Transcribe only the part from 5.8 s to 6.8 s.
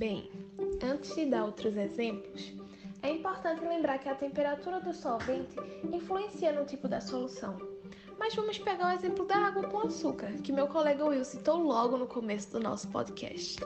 influencia no